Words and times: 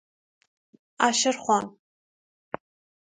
عشر 1.09 1.31
خوان 1.43 1.65